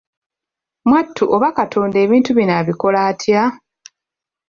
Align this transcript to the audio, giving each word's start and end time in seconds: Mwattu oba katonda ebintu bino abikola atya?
Mwattu 0.87 1.23
oba 1.35 1.49
katonda 1.57 1.97
ebintu 2.05 2.29
bino 2.37 2.53
abikola 2.59 2.99
atya? 3.09 3.43